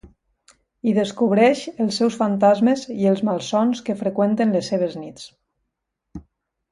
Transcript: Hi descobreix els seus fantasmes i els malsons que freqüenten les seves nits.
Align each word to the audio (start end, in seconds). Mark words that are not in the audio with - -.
Hi 0.85 0.93
descobreix 0.99 1.59
els 1.85 1.99
seus 2.01 2.17
fantasmes 2.23 2.85
i 3.03 3.07
els 3.11 3.21
malsons 3.29 3.83
que 3.91 3.97
freqüenten 4.03 4.57
les 4.57 4.71
seves 4.73 4.97
nits. 5.03 5.29